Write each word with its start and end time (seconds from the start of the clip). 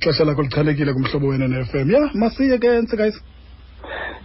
xesha 0.00 0.24
lakho 0.24 0.42
lichanekile 0.42 0.92
kumhlobo 0.92 1.26
wena 1.28 1.48
ne-fm 1.48 1.90
ya 1.90 2.10
masiye 2.14 2.58
ke 2.58 2.80
ntsikaisi 2.80 3.20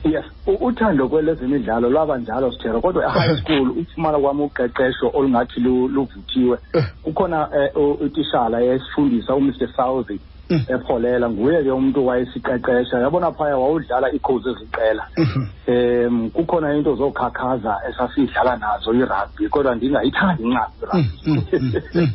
yes 0.03 0.25
U- 0.47 0.65
uthando 0.67 1.09
kwelezemidlalo 1.09 1.89
lwaba 1.89 2.17
njalo 2.17 2.51
sithero 2.51 2.81
kodwa 2.81 3.05
e-high 3.05 3.37
school 3.37 3.69
ukufumana 3.69 4.19
kwami 4.19 4.41
uqeqesho 4.43 5.11
olungathi 5.13 5.59
lu- 5.59 5.87
luvuthiwe 5.87 6.57
Eh. 6.73 6.83
kukhona 7.03 7.49
um 7.75 7.91
utishala 8.01 8.63
esifundisa 8.63 9.35
umr 9.35 9.53
southey 9.75 10.19
Mm. 10.19 10.19
Epholela. 10.49 11.29
Nguye 11.29 11.63
ke 11.63 11.71
umntu 11.71 12.05
wayesiqeqesha 12.07 12.99
yabona 12.99 13.31
phaya 13.31 13.57
wawudlala 13.57 14.11
iikhozi 14.13 14.49
eziqela 14.49 15.03
Mhm. 15.17 15.47
um 15.67 16.29
kukhona 16.29 16.73
into 16.77 16.95
zokhakhaza 16.95 17.77
esasiyidlala 17.89 18.57
nazo 18.57 18.93
irugby 18.93 19.49
kodwa 19.49 19.75
ndingayithandi 19.75 20.43
ncam 20.43 20.71
irugby 20.81 21.09
Mm, 21.25 21.41
mm, 21.53 21.71
mm, 21.95 22.09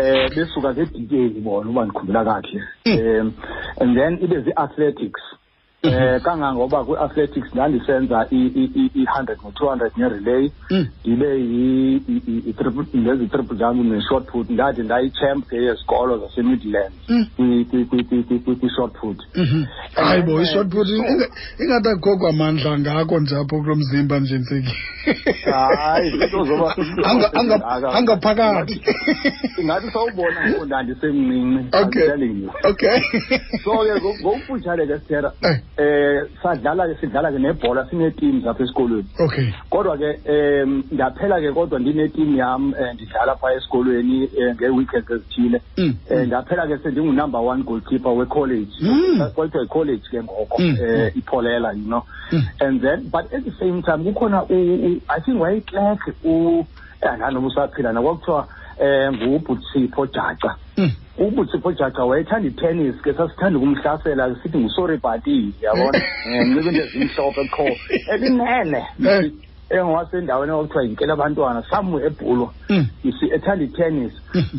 um 0.00 0.28
besuka 0.36 0.72
zedikeni 0.72 1.40
bona 1.40 1.70
uba 1.70 1.84
ndikhumbula 1.84 2.24
kakuhle. 2.24 2.62
Um 2.86 3.32
and 3.80 3.96
then 3.96 4.18
ibe 4.22 4.40
zii-athletics 4.40 5.22
um 5.84 6.20
kangangoba 6.20 6.84
kwi-athletics 6.84 7.54
ndandisenza 7.54 8.26
i- 8.30 8.52
i- 8.62 8.70
i- 8.74 8.90
i-hundred 9.02 9.38
ne-two 9.44 9.68
hundred 9.68 9.92
ne-relay 9.96 10.50
Mm. 10.70 10.86
ndibe 11.04 11.28
yi- 11.38 12.02
i- 12.08 12.22
i- 12.26 12.42
i-triple- 12.50 12.98
ngezi-triple 12.98 13.56
jump 13.56 13.84
ne-short 13.84 14.26
put 14.30 14.50
ndade 14.50 14.82
ndayichamp 14.82 15.46
ke 15.48 15.56
yezikolo 15.56 16.18
zasemidlands 16.18 16.94
Mm. 17.08 17.26
kwi- 17.36 17.64
kwi- 17.64 17.84
kwi- 17.84 18.04
kwi- 18.04 18.22
kwi- 18.24 18.38
kwi- 18.38 18.56
kwi-short 18.56 18.92
put 19.00 19.18
Mhm. 19.36 19.64
hayi 19.94 20.22
bo 20.22 20.40
Eh, 20.40 20.48
ishort 20.50 20.68
put 20.68 20.86
so- 20.86 20.94
ingathi 21.62 21.88
akukho 21.88 22.16
kwamandla 22.18 22.78
ngako 22.78 23.20
nje 23.20 23.36
apho 23.36 23.60
kulo 23.60 23.74
mzimba 23.74 24.20
nje 24.20 24.38
ntsiki 24.38 24.74
hayi 25.52 26.10
into 26.10 26.44
zoba 26.44 26.74
Anga- 27.08 27.32
anga- 27.32 27.94
angaphakathi. 27.94 28.80
Ingathi 29.58 29.90
sawubona 29.92 30.48
ngoku 30.50 30.64
ndandisemncinci 30.64 31.68
I'm 31.72 31.84
okay 31.86 32.06
telling 32.06 32.42
you. 32.42 32.50
Okay. 32.64 33.00
So 33.64 33.70
ke 33.84 33.94
ngo- 34.00 34.18
ngokufutshane 34.22 34.86
ke 34.86 34.98
sithera 34.98 35.32
Eh, 35.78 35.84
eh 35.84 36.22
sadlala 36.42 36.86
ke 36.88 37.00
sidlala 37.00 37.30
ke 37.32 37.38
nebhola 37.38 37.86
sineeteams 37.90 38.46
apha 38.46 38.64
esikolweni. 38.64 39.08
Okay. 39.20 39.52
Kodwa 39.70 39.96
ke 39.98 40.10
um 40.26 40.84
ndaphela 40.90 41.40
ke 41.40 41.52
kodwa 41.54 41.78
ndinetim 41.78 42.36
yam 42.36 42.74
um 42.74 42.94
ndidlala 42.94 43.36
phaa 43.36 43.52
esikolweni 43.52 44.26
um 44.26 44.54
ngee-weekends 44.54 45.10
ezithile. 45.10 45.60
Mm, 45.78 45.94
um 46.10 46.26
ndaphela 46.26 46.66
ke 46.66 46.78
sendingunumber 46.82 47.40
one 47.40 47.62
goalkeeper 47.62 48.12
wecollege. 48.12 48.72
Mm. 48.80 49.30
kwalithiwa 49.34 49.62
yicollege 49.62 50.08
ke 50.10 50.22
ngoko 50.22 50.62
Mm, 50.62 50.76
um 50.80 51.10
ipholela 51.14 51.72
you 51.72 51.84
know. 51.84 52.02
And 52.60 52.80
then 52.82 53.08
but 53.10 53.32
at 53.32 53.44
the 53.44 53.52
same 53.60 53.82
time 53.82 54.04
kukhona 54.04 54.42
u- 54.50 54.54
u- 54.88 55.00
i 55.08 55.20
think 55.20 55.40
wayeclerk 55.40 56.00
andanoba 57.02 57.46
usaphila 57.46 57.92
nakwakuthiwa 57.92 58.48
um 58.80 59.14
ngubutsipho 59.16 60.06
jaca. 60.06 60.56
Ubutsipho 61.18 61.72
jaca 61.72 62.04
wayethanda 62.04 62.48
itennis 62.48 62.94
ke 63.02 63.12
sasithanda 63.12 63.58
ukumhlasela 63.58 64.36
sithi 64.42 64.58
ngusorry 64.58 64.98
bati 65.02 65.52
yabona? 65.62 66.00
Um 66.26 66.54
ncika 66.54 66.70
into 66.70 66.82
ezimhlophe 66.82 67.48
qho. 67.50 67.66
Elinene 68.14 68.84
Eh. 69.06 69.32
engowasendaweni 69.70 70.52
okuthiwa 70.52 70.82
yinkela 70.84 71.12
abantwana 71.12 71.62
somewhere 71.70 72.06
ebhulwa. 72.06 72.52
Mm. 72.70 72.86
ethanda 73.34 73.64
itennis. 73.64 74.12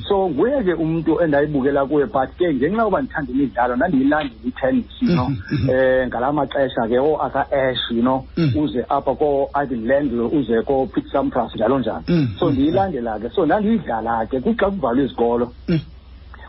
So 0.07 0.29
nguye 0.29 0.63
ke 0.63 0.73
umntu 0.73 1.21
endayibukela 1.21 1.85
kuye 1.85 2.05
but 2.05 2.29
ke 2.37 2.53
ngenxa 2.53 2.81
yoba 2.83 3.01
ndithanda 3.01 3.31
imidlalo 3.31 3.75
ndandiyilandela 3.75 4.45
itennis 4.45 4.85
you 5.01 5.13
know. 5.15 5.25
Um 5.25 6.07
ngala 6.07 6.31
maxesha 6.33 6.87
ke 6.87 6.99
oo-arthur 6.99 7.45
ash 7.51 7.91
you 7.91 8.01
know. 8.01 8.27
Mm. 8.37 8.53
uze 8.57 8.85
apha 8.89 9.15
koo-ivan 9.15 9.87
landl 9.87 10.19
uze 10.21 10.61
koo-pete 10.61 11.09
sampras 11.11 11.55
njalo 11.55 11.79
njalo. 11.79 12.03
Mm. 12.07 12.27
so 12.39 12.51
ndiyilandela 12.51 13.19
ke 13.19 13.29
so 13.29 13.45
ndandiyidlala 13.45 14.25
ke 14.25 14.39
kuxa 14.39 14.69
kuvalwa 14.71 15.03
izikolo. 15.03 15.53
Mm. 15.67 15.79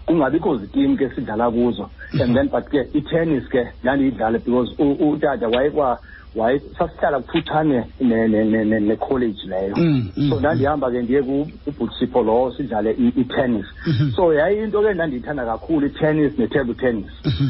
Kungabikho 0.06 0.56
zitim 0.58 0.96
ke 0.96 1.10
sidlala 1.14 1.50
kuzo 1.50 1.90
and 2.20 2.34
then 2.36 2.48
but 2.48 2.68
ke 2.70 2.88
i-tennis 2.94 3.44
ke 3.48 3.68
ndandiyidlala 3.82 4.38
because 4.38 4.74
u- 4.78 5.10
utata 5.10 5.48
wayekwa 5.48 5.98
waye 6.34 6.60
sasihlala 6.78 7.20
kufutshane 7.20 7.84
ne- 8.00 8.28
ne- 8.28 8.44
ne- 8.44 8.64
ne- 8.64 8.80
ne-college 8.80 9.42
leyo 9.48 9.76
Mm, 9.76 10.10
mm, 10.16 10.30
so 10.30 10.40
ndandihamba 10.40 10.90
ke 10.90 11.02
ndiye 11.02 11.22
kubhutsipho 11.22 12.22
lowo 12.22 12.52
sidlale 12.52 12.90
i- 12.92 13.12
i-tennis 13.20 13.66
Mhm. 13.86 14.12
so 14.16 14.32
yayinto 14.34 14.82
ke 14.82 14.94
ndandiyithanda 14.94 15.44
kakhulu 15.46 15.86
i-tennis 15.86 16.38
ne-table 16.38 16.74
tennis 16.74 17.10
Mhm. 17.24 17.48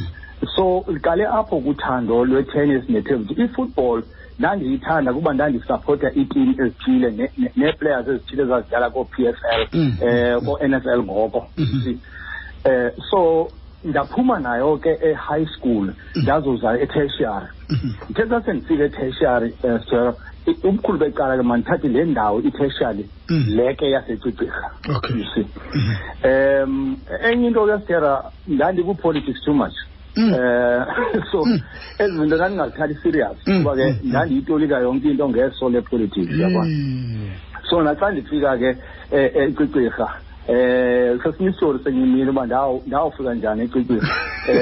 so 0.57 0.85
liqale 0.89 1.27
apho 1.27 1.61
kuthando 1.61 2.25
lwe-tennis 2.25 2.89
ne-table 2.89 3.45
i-football 3.45 4.03
ndandiyithanda 4.39 5.13
kuba 5.13 5.33
ndandisapota 5.33 6.13
iitim 6.15 6.55
ezithile 6.61 7.11
ne- 7.11 7.31
ne- 7.39 7.53
nee-players 7.57 8.09
ezithile 8.09 8.43
ezazidlala 8.43 8.91
koo-p 8.91 9.27
f 9.27 9.37
l 9.59 9.67
Mm. 9.73 9.97
um 10.03 10.45
koo-n 10.45 10.75
f 10.75 10.87
l 10.87 11.03
ngoko 11.03 11.47
Mhm. 11.59 11.99
Eh 12.65 12.91
so 13.11 13.49
ndaphuma 13.85 14.39
nayo 14.41 14.79
ke 14.79 14.99
e-high 15.03 15.47
school 15.47 15.93
ndazoza 16.17 16.79
e-tertiary 16.81 17.49
Mhm. 17.71 17.91
ndithe 18.11 18.29
xa 18.29 18.43
sendifika 18.45 18.85
e-tertiary 18.85 19.55
um 19.65 20.15
ubukhulu 20.65 20.99
becala 20.99 21.37
ke 21.37 21.43
mandithathe 21.43 21.89
le 21.89 22.05
ndawo 22.05 22.43
Mm. 23.31 23.45
le 23.57 23.75
ke 23.75 23.91
yasecicirha 23.91 24.71
Okay. 24.97 25.17
you 25.19 25.25
see 25.35 25.47
Mhm. 25.75 25.95
um 26.65 26.97
enye 27.25 27.47
into 27.47 27.67
ke 27.67 27.79
sithera 27.81 28.31
ndandikwi-politics 28.47 29.41
too 29.45 29.55
much 29.55 29.75
Mm. 30.17 30.35
eh 30.35 30.87
so 31.33 31.45
Mm. 31.45 31.61
ezi 31.99 32.19
zinto 32.19 32.37
ndandingazithathi 32.37 32.95
serious 33.03 33.39
Mm, 33.47 33.59
kuba 33.63 33.77
ke 33.77 33.85
mm, 33.85 33.99
mm. 34.03 34.11
ndandiyitolika 34.11 34.79
yonke 34.79 35.11
into 35.11 35.29
ngeso 35.29 35.69
le-politics 35.71 36.33
yabona 36.39 36.69
Mm. 36.69 37.31
so 37.71 37.83
naxa 37.83 38.11
ndifika 38.11 38.59
ke 38.59 38.77
eh, 39.11 39.31
ecicirha 39.37 40.09
eh 40.49 41.19
sesinye 41.23 41.51
istori 41.51 41.79
senye 41.85 42.03
imini 42.03 42.31
uba 42.31 42.47
ndawufika 42.87 43.35
njani 43.35 43.63
ecicirha 43.63 44.09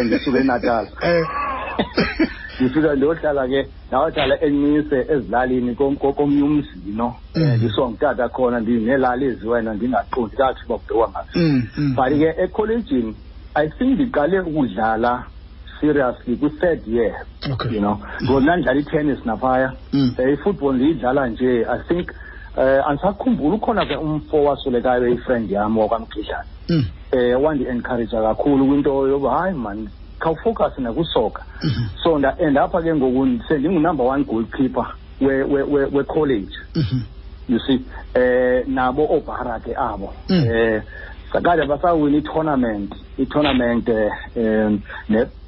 um 0.01 0.07
ndisuke 0.07 0.39
enatal 0.39 0.87
Eh. 1.03 1.27
ndifika 2.61 2.95
ndiyohlala 2.97 3.49
ke 3.49 3.69
ndayohlala 3.89 4.41
enmise 4.41 5.07
ezilalini 5.11 5.75
kom- 5.75 5.97
ko- 5.97 6.13
komnye 6.13 6.43
umzi 6.43 6.69
no 6.97 7.17
Mm. 7.35 7.43
um 7.43 7.57
ndisuka 7.57 7.89
ngutata 7.89 8.29
khona 8.29 8.61
ndinelali 8.61 9.25
eziwena 9.27 9.75
ndingaqondi 9.75 10.37
kakuhle 10.37 10.65
uba 10.67 10.79
kudewa 10.79 11.09
ngazi 11.11 11.39
Mm, 11.39 11.63
mm. 11.79 11.95
but 11.95 12.09
ke 12.19 12.43
ekholejini 12.43 13.17
i 13.55 13.69
think 13.69 13.91
ndiqale 14.01 14.41
ukudlala 14.41 15.25
seriously 15.81 16.37
kwi-third 16.37 16.87
year 16.89 17.15
Okay. 17.53 17.73
you 17.75 17.79
know 17.81 17.99
ngoku 18.25 18.41
ndandidlala 18.41 18.81
i-tennis 18.81 19.19
naphaya 19.25 19.73
Mm. 19.93 20.15
um 20.19 20.29
i-football 20.29 20.75
ndiyidlala 20.75 21.27
nje 21.29 21.67
i 21.71 21.79
think 21.89 22.11
um 22.59 22.83
andisakhumbula 22.89 23.55
ukhona 23.57 23.87
ke 23.87 23.97
umfo 23.97 24.45
waswelekayo 24.45 25.09
ifriend 25.09 25.51
yam 25.51 25.79
wakwamgidlana 25.79 26.45
Mm. 26.69 26.85
um 27.13 27.45
wandi-encouraja 27.45 28.23
kakhulu 28.23 28.67
kwinto 28.67 29.09
yoba 29.09 29.31
hayi 29.39 29.55
mani 29.55 29.89
khawufocus 30.19 30.79
nakusoka 30.79 31.43
Mhm. 31.65 31.89
so 32.03 32.19
nda-end 32.19 32.59
apha 32.59 32.83
ke 32.83 32.95
ngoku 32.95 33.41
sendingunumber 33.49 34.07
one 34.07 34.25
goalkeeper 34.25 34.87
we- 35.21 35.45
we- 35.45 35.63
we- 35.63 35.87
we-college 35.93 36.53
Mhm. 36.77 37.01
you 37.49 37.59
see 37.61 37.81
eh 38.15 38.65
nabo 38.67 39.07
obhara 39.11 39.61
ke 39.61 39.75
abo 39.77 40.13
Mm. 40.29 40.45
eh 40.53 40.83
sakade 41.33 41.67
basawina 41.67 42.19
i-tournament 42.19 42.93
i-tournament 43.19 43.89
eh 43.89 44.11
um 44.37 44.83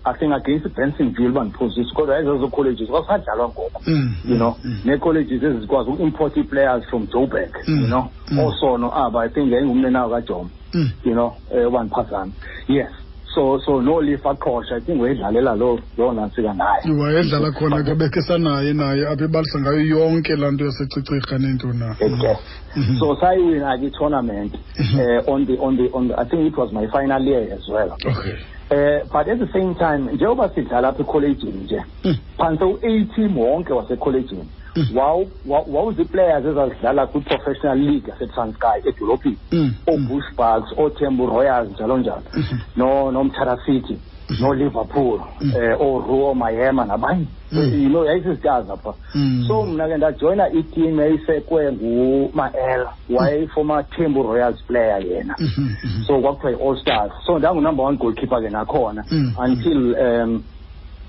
ne 0.06 0.11
I 0.11 0.12
think 0.19 0.33
against 0.33 0.66
Bensonville 0.77 1.31
bandiphosisa 1.33 1.94
kodwa 1.94 2.19
ezezo 2.19 2.49
colleges 2.49 2.88
kwasadlalwa 2.88 3.49
ngoko 3.49 3.71
Mm. 3.87 4.15
you 4.28 4.37
know 4.37 4.56
Mm. 4.65 4.81
nee-colleges 4.84 5.43
ezikwazi 5.43 5.91
uku-import 5.91 6.37
ii-players 6.37 6.84
from 6.91 7.06
joburg 7.06 7.50
Mm. 7.69 7.81
you 7.81 7.87
know 7.87 8.05
Mm. 8.31 8.39
osono 8.39 8.93
aba 8.94 9.25
i 9.25 9.28
think 9.28 9.53
yayingumnenawo 9.53 10.10
kajoma 10.10 10.50
Mm. 10.75 10.91
you 11.05 11.12
know 11.12 11.33
eh 11.55 11.69
ubandiphazama 11.69 12.33
yes 12.69 12.89
so 13.34 13.60
so 13.60 13.83
nolifa 13.83 14.34
qhosha 14.34 14.77
i 14.77 14.81
think 14.81 15.03
wayedlalela 15.03 15.55
lo 15.55 15.78
lo 15.99 16.12
nantsika 16.12 16.55
naye 16.55 16.93
wayedlala 17.00 17.53
khona 17.53 17.83
ke 17.83 17.94
bekesanaye 17.94 18.72
naye 18.72 19.06
apha 19.09 19.25
ebalisa 19.25 19.60
ngayo 19.60 19.81
yonke 19.87 20.37
laa 20.37 20.50
nto 20.50 20.65
yasecicirha 20.65 21.39
nento 21.39 21.72
na 21.72 21.97
Okay. 22.00 22.34
Mhm. 22.77 22.99
So 22.99 23.16
sayiwina 23.21 23.78
ke 23.78 23.91
tournament 23.91 24.55
Mhm. 24.78 25.00
uh, 25.00 25.28
on 25.34 25.47
the 25.47 25.56
on 25.60 25.77
the 25.77 25.91
on 25.93 26.09
the, 26.09 26.15
I 26.21 26.25
think 26.25 26.47
it 26.53 26.56
was 26.59 26.72
my 26.72 26.87
final 26.89 27.22
year 27.22 27.53
as 27.55 27.69
well. 27.69 27.93
okay 28.06 28.37
Uh, 28.70 28.76
but 29.12 29.26
at 29.28 29.38
the 29.38 29.48
same 29.53 29.74
time 29.74 29.98
njengoba 30.12 30.48
sidlala 30.48 30.89
apha 30.89 31.03
ekholejini 31.03 31.53
nje 31.65 31.83
Mm. 32.04 32.16
phantse 32.39 32.65
u-A 32.65 33.04
team 33.15 33.39
wonke 33.39 33.72
wasekholejini 33.72 34.45
Mm. 34.77 34.86
wawu- 34.97 35.30
wa- 35.47 35.65
wawuzii-players 35.72 36.47
ezazidlala 36.47 37.06
kwi-professional 37.06 37.78
league 37.78 38.10
yasetranskay 38.12 38.80
edolophini 38.89 39.36
Mm. 39.53 39.74
oobushbucks 39.86 40.78
ootembu 40.78 41.27
royals 41.27 41.71
njalo 41.71 41.98
njalo 41.98 42.22
Mhm. 42.34 42.56
no 42.77 43.10
nomtara 43.12 43.56
city 43.66 43.98
no-liverpool 44.41 45.21
Mm. 45.41 45.53
um 45.54 45.80
ooruo 45.86 46.34
mayema 46.34 46.84
nabanye 46.84 47.27
Mm. 47.53 47.82
you 47.82 47.88
know 47.88 48.04
yayisizitazi 48.04 48.72
apha 48.72 48.94
Mm. 49.15 49.44
so 49.48 49.62
mna 49.66 49.88
ke 49.88 49.97
ndajoyina 49.97 50.48
iteam 50.53 51.00
eyayisekwe 51.00 51.72
ngumael 51.72 52.86
wayeyi-former 53.10 53.84
tembu 53.91 54.22
royals 54.22 54.62
player 54.66 55.06
yena 55.06 55.34
Mhm. 55.38 55.68
Mhm. 55.84 56.04
so 56.06 56.21
kwakuthiwa 56.21 56.53
yi-all 56.53 56.80
stars 56.80 57.12
so 57.27 57.38
ndangunumber 57.38 57.86
one 57.86 57.97
goalkeeper 57.97 58.42
ke 58.42 58.50
nakhona 58.50 59.04
Mm. 59.10 59.32
until 59.38 59.94
um 59.94 60.42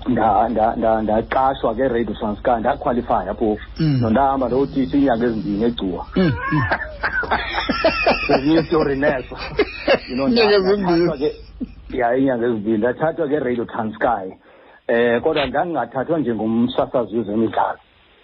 nda- 0.08 0.48
nda- 0.48 0.76
nda- 0.76 1.02
ndaqashwa 1.02 1.74
ke 1.74 1.88
radio 1.88 2.14
transcar 2.14 2.60
ndaqualifya 2.60 3.34
phofu 3.34 3.62
Mm. 3.78 3.98
nondahamba 4.00 4.46
ndotitsha 4.48 4.96
iinyanga 4.96 5.26
ezimbini 5.26 5.64
egcuwa 5.64 6.06
Mm. 6.16 6.32
sezinye 8.26 8.60
istory 8.60 8.96
neso 8.96 9.36
you 10.08 10.14
know 10.16 10.28
Inyanga 11.96 11.98
nda- 11.98 11.98
ezimbini. 11.98 11.98
ndathathwa 11.98 11.98
ke 11.98 11.98
ya 11.98 12.16
inyanga 12.16 12.46
ezibili 12.46 12.78
ndathathwa 12.78 13.28
ke 13.28 13.38
radio 13.38 13.64
transkay 13.64 14.30
eh 14.86 15.20
kodwa 15.22 15.46
ndandingathathwa 15.46 16.18
njengomsasazi 16.18 17.16
wezemidlalo. 17.16 17.78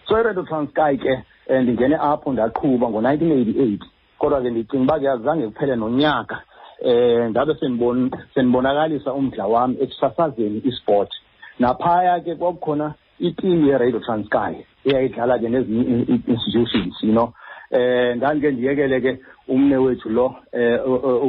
So 0.08 0.20
i-radio 0.20 0.42
transkay 0.42 0.96
ke 0.96 1.24
um 1.50 1.62
ndingene 1.62 1.96
apho 2.00 2.32
ndaqhuba 2.32 2.88
ngo-nineteen 2.88 3.32
eighty-eight. 3.32 3.82
Kodwa 4.18 4.42
ke 4.42 4.50
ndicinga 4.50 4.82
uba 4.82 5.00
ke 5.00 5.08
azange 5.10 5.46
kuphele 5.46 5.76
nonyaka. 5.76 6.42
Eh 6.82 7.28
ndabe 7.30 7.54
sendibon 7.54 8.10
sendibonakalisa 8.34 9.12
umdla 9.12 9.46
wami 9.46 9.76
ekusasazeni 9.80 10.62
isport. 10.64 11.10
Naphaya 11.58 12.20
ke 12.20 12.34
kwakukhona 12.34 12.94
itimu 13.18 13.66
ye-radio 13.66 14.00
transkay 14.00 14.54
eyayidlala 14.84 15.38
ke 15.38 15.48
nezinye 15.48 16.02
i-institutions 16.08 17.02
you 17.02 17.12
know. 17.12 17.32
eh 17.70 18.16
ngangike 18.16 18.52
ngiyekele 18.52 19.00
ke 19.00 19.18
umne 19.48 19.76
wethu 19.76 20.08
lo 20.08 20.36
eh 20.52 20.80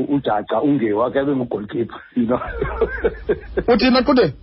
ujaja 0.10 0.62
ungewa 0.62 1.12
ke 1.12 1.24
bengugoalkeeper 1.24 2.00
you 2.16 2.26
know. 2.26 2.40
Uthina 3.74 4.04
kude 4.04 4.34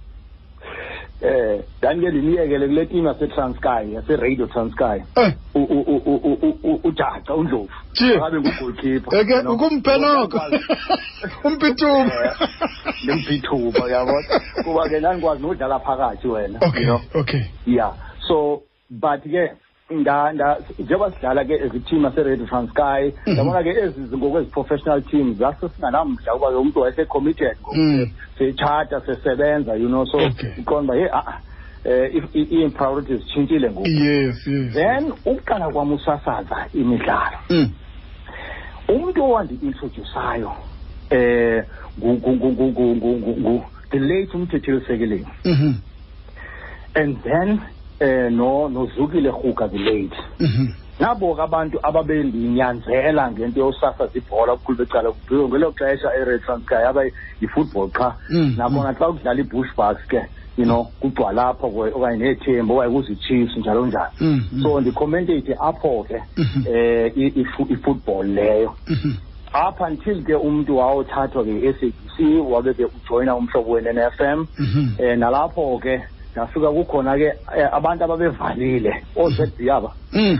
eh 1.22 1.60
ngangike 1.82 2.12
ngiyekele 2.12 2.68
kule 2.68 2.86
team 2.86 3.06
yase 3.06 3.26
Transkei. 3.26 3.94
Yase 3.94 4.16
Radio 4.16 4.46
Transkei 4.46 5.02
ujaja 6.84 7.34
uNdlovu 7.34 7.68
akabe 8.16 8.40
ngugoalkeeper 8.40 9.18
eke 9.20 9.32
eh, 9.32 9.50
ukumpenoko 9.50 10.40
umpituma 11.44 12.12
eh, 12.24 12.48
ngimpituma 13.04 13.88
yabona 13.90 14.40
kuba 14.64 14.88
ke 14.88 15.00
ngangikwazi 15.00 15.42
nodlala 15.42 15.78
phakathi 15.78 16.28
wena 16.28 16.58
you 16.74 16.84
know. 16.84 17.00
okay. 17.14 17.42
Yeah 17.66 17.92
so 18.28 18.62
but 18.90 19.22
ke 19.22 19.30
yeah, 19.30 19.54
njengoba 19.90 21.10
sidlala-ke 21.12 21.54
as 21.54 21.74
ithima 21.74 22.10
se-radio 22.14 22.46
transky 22.46 23.14
yabona-ke 23.26 23.70
ezi 23.70 24.00
ngokwezi-professional 24.16 25.02
teams 25.02 25.36
zase 25.38 25.68
singanamdla 25.68 26.34
ukuba-ke 26.34 26.56
umntu 26.56 26.80
wayese-committed 26.80 27.56
sechata 28.38 29.00
sesebenza 29.00 29.74
you 29.76 29.88
know 29.88 30.06
so 30.06 30.18
iqonda 30.58 30.94
uba 30.94 30.96
ye 30.96 31.08
a-a 31.10 31.34
um 31.84 32.28
ii-priorities 32.34 33.20
zitshintshile 33.20 33.70
ngoku 33.70 33.88
then 34.72 35.12
ukuqala 35.24 35.68
kwam 35.70 35.92
usasaza 35.92 36.66
imidlalo 36.74 37.36
umntu 38.88 39.24
owandiintroducayo 39.24 40.52
um 41.10 41.66
the 43.90 43.98
late 43.98 44.30
umthethelisekeleni 44.34 45.26
and 46.94 47.22
then 47.22 47.60
eh 48.00 48.30
no 48.32 48.68
nozukile 48.68 49.30
huga 49.30 49.66
village 49.66 50.16
mhm. 50.40 50.66
nabo-ke 51.00 51.42
abantu 51.42 51.78
ababenyanzela 51.82 53.30
ngento 53.32 53.60
yosasaza 53.60 54.10
ibhola 54.14 54.56
kukhulu 54.56 54.78
becala 54.78 55.12
kubhiwe 55.12 55.48
ngelo 55.48 55.72
xesha 55.72 56.08
i-red 56.16 56.40
transkay 56.42 56.84
aba 56.86 57.04
yi-football 57.40 57.88
qha. 57.90 58.16
Mm, 58.30 58.54
Nakona 58.56 58.92
mm. 58.92 58.98
xa 58.98 59.06
kudlala 59.12 59.40
i-bush 59.40 59.72
bucks 59.76 60.06
ke 60.08 60.20
you 60.56 60.64
know 60.64 60.88
kugcwalapho 61.00 61.66
okanye 61.68 62.16
neethemba 62.16 62.74
okanye 62.74 62.94
kuzichiefs 62.94 63.56
njalo 63.56 63.86
njalo. 63.86 64.10
Mm, 64.20 64.62
so 64.62 64.80
ndikhommentate 64.80 65.56
apho 65.60 66.06
ke 66.08 66.22
um 66.36 67.70
i-football 67.70 68.26
leyo. 68.26 68.74
Mm-hmm. 68.88 69.12
Up 69.68 69.80
until 69.80 70.24
ke 70.24 70.34
umntu 70.34 70.76
wawothathwa 70.76 71.44
ke 71.44 71.50
i-sabc 71.68 72.16
wabe 72.50 72.74
ke 72.74 72.84
ujoyina 72.84 73.36
umhlobo 73.36 73.70
wen-n 73.70 73.98
f 73.98 74.20
m. 74.20 74.46
Um 74.58 75.18
nalapho 75.18 75.78
ke 75.78 76.00
nasuka 76.36 76.70
kukhona-ke 76.70 77.28
eh, 77.56 77.68
abantu 77.72 78.04
ababevalile 78.04 78.92
ozediyaba 79.16 79.90
mm. 80.12 80.38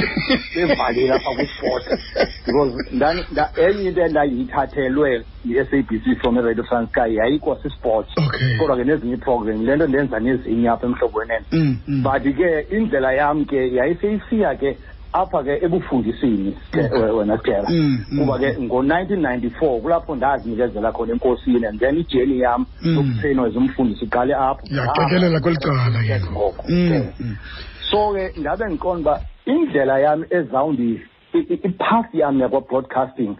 bevalile 0.54 1.12
apha 1.12 1.30
kusport 1.38 1.84
because 2.46 2.72
enye 3.56 3.88
into 3.88 4.00
endayithathelwe 4.00 5.24
i-sabc 5.44 6.20
from 6.20 6.38
iradio 6.38 6.64
franskay 6.64 7.14
yayikho 7.14 7.56
sisports. 7.62 8.10
Kodwa 8.58 8.76
ke 8.76 8.84
nezinye 8.84 9.14
iprogram 9.14 9.64
le 9.64 9.76
nto 9.76 9.86
ndenza 9.86 10.20
nezinye 10.20 10.68
apha 10.68 10.86
emhlobwenene 10.86 11.46
mm, 11.52 11.76
mm. 11.88 12.02
but 12.02 12.22
ke 12.22 12.66
indlela 12.70 13.12
yam 13.12 13.44
ke 13.44 13.72
yayiseyisiya 13.72 14.54
ke 14.54 14.78
apha-ke 15.12 15.64
ebufundisini 15.64 16.56
mm. 16.74 17.16
wena 17.16 17.38
tela 17.38 17.68
mm, 17.70 18.04
mm. 18.10 18.18
kuba-ke 18.18 18.56
ngo-nineteen 18.60 19.20
ninety-four 19.22 19.80
kulapho 19.80 20.16
ndazinikezela 20.16 20.92
khona 20.92 21.12
enkosini 21.12 21.66
and 21.66 21.80
then 21.80 21.98
ijeni 21.98 22.40
yam 22.40 22.66
yokutrainwa 22.82 23.48
ezumfundisi 23.48 24.04
iqale 24.04 24.34
apho. 24.34 24.66
Yaqekelela 24.70 25.40
kweli 25.40 25.56
cala 25.56 25.98
ah, 25.98 26.20
ke 26.20 26.30
ngoko. 26.30 26.64
So-ke 27.90 28.40
ndabe 28.40 28.64
ndiqona 28.64 29.00
uba 29.00 29.20
indlela 29.46 29.98
yami 29.98 30.26
ezawundi 30.30 31.00
iphasi 31.34 32.18
yam 32.18 32.40
yakwa-broadcasting 32.40 33.36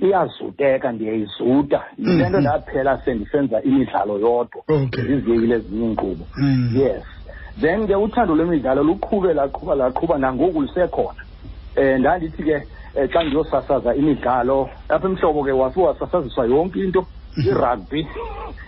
iyazuteka 0.00 0.92
ndiyayizuta. 0.92 1.82
Yile 1.98 2.28
nto 2.28 2.40
ndaphela 2.40 3.02
sendisenza 3.04 3.62
imidlalo 3.62 4.18
yodwa. 4.18 4.62
Ndiziyekile 4.86 5.54
ezinye 5.54 5.86
iinkqubo. 5.86 6.24
Yes. 6.74 7.04
Then 7.60 7.86
ke 7.86 7.94
uthando 7.96 8.34
lwemidlalo 8.34 8.82
luqhube 8.82 9.34
laqhuba 9.34 9.74
laqhuba 9.74 10.18
nangoku 10.18 10.60
lusekhona. 10.62 11.22
Um 11.76 11.98
ndandithi 12.00 12.42
ke 12.42 12.56
um 12.96 13.08
xa 13.08 13.22
ndiyosasaza 13.24 13.94
imidlalo 13.94 14.68
apha 14.88 15.08
emhlobo 15.08 15.44
ke 15.44 15.52
wasiwasasaziswa 15.52 16.46
yonke 16.46 16.80
into 16.80 17.06
irugby. 17.36 18.06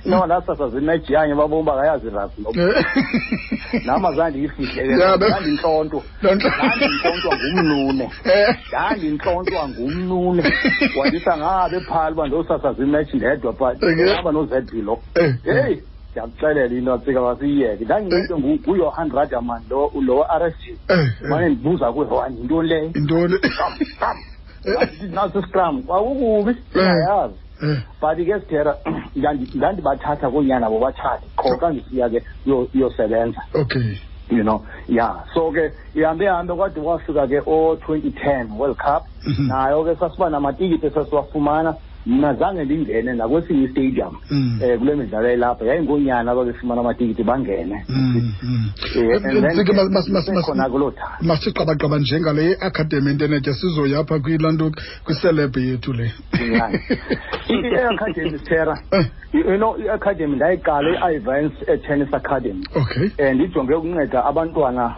Inoba 0.05 0.27
ndasasaza 0.27 0.79
imetshi 0.79 1.13
yanye 1.13 1.35
babona 1.35 1.61
uba 1.61 1.73
akayazi 1.75 2.07
irugby 2.07 2.43
nam 3.87 4.05
azange 4.07 4.31
ndiyifihle 4.39 4.83
ke 4.83 4.89
Yeah, 5.01 5.19
be- 5.19 5.27
ndandintlontwa 5.29 6.03
Lonto- 6.23 6.53
ndandintlontwa 6.57 7.37
ngumnune. 7.37 8.11
Eh. 8.25 8.57
ndandintlontwa 8.69 9.69
ngumnune. 9.69 10.53
Wandisa 10.99 11.37
ngabe 11.37 11.81
phala 11.81 12.11
uba 12.11 12.27
ndiyosasaza 12.27 12.83
imetshi 12.83 13.17
ndedwa 13.17 13.53
but 13.53 13.77
Okay. 13.83 14.19
aba 14.19 14.33
nozedbi 14.33 14.83
lo 14.83 14.99
Eh. 15.15 15.35
heyi 15.45 15.83
ndiyakuxelela 16.15 16.75
into 16.79 16.99
tsika 16.99 17.21
masiyiyeke 17.21 17.85
ndanginento 17.85 18.39
nguyohan 18.39 19.11
radaman 19.11 19.63
lo 19.71 19.91
lo 20.07 20.17
wa-r 20.17 20.43
s 20.47 20.55
g 20.63 20.79
Eh, 20.89 21.11
mane 21.29 21.47
eh. 21.47 21.53
ndibuza 21.53 21.93
kuye 21.93 22.09
wani 22.11 22.37
yintoni 22.39 22.69
leyo 22.69 22.91
intoni 22.95 23.35
naso 25.13 25.43
scrum 25.43 25.83
kwakukubi 25.83 26.57
ndingayazi 26.71 27.35
Eh. 27.63 27.79
but 28.01 28.17
ke 28.27 28.41
sithera 28.41 28.77
ndandi- 29.17 29.57
ndandibathatha 29.57 30.31
koonyana 30.31 30.71
bobathathe 30.71 31.27
qho 31.37 31.57
xa 31.61 31.71
ndisiya 31.71 32.09
ke 32.11 32.23
uyo- 32.47 32.69
uyosebenza 32.75 33.41
okay 33.55 33.97
you 34.31 34.43
know 34.43 34.61
yeah 34.89 35.25
so 35.35 35.51
ke 35.53 35.73
ihambe 35.95 36.25
ihambe 36.25 36.55
kwade 36.55 36.81
kwafika 36.81 37.27
ke 37.27 37.43
o-twenty 37.47 38.11
ten 38.11 38.51
world 38.59 38.77
cup 38.77 39.03
Mhm. 39.27 39.47
nayo 39.49 39.85
ke 39.85 39.95
sasiba 40.01 40.31
namatikiti 40.31 40.87
esasiwafumana 40.87 41.75
mna 42.07 42.35
zange 42.35 42.65
ndingene 42.65 43.13
nakwesinye 43.13 43.65
istadium 43.65 44.17
um 44.31 44.61
kule 44.79 44.95
midlalo 44.97 45.27
yayilapha 45.27 45.65
yayingonyana 45.65 46.31
ababefumana 46.33 46.81
amatikiti 46.81 47.23
bangene. 47.23 47.85
Mm, 47.89 48.33
mm. 48.43 48.71
eh, 48.97 50.45
Khona 50.45 50.69
kuloo 50.69 50.91
thala 50.91 51.19
masiqabaqaba 51.23 51.99
njengale 51.99 52.51
iacademy 52.51 53.11
intenetya 53.11 53.55
sizoyapha 53.55 54.19
kwilaa 54.19 54.53
nto 54.53 54.73
kwiselebhe 55.05 55.61
yethu 55.61 55.93
le. 55.93 56.13
I-academy 57.49 58.39
terra 58.39 58.79
eh. 58.93 59.07
you 59.33 59.57
know 59.57 59.77
i-academy 59.79 60.37
ndayiqala 60.37 61.11
i-ivance 61.11 61.57
etennis 61.67 62.15
academy. 62.15 62.65
Okay. 62.77 63.29
And 63.29 63.41
ijonge 63.41 63.75
ukunceda 63.75 64.25
abantwana 64.25 64.95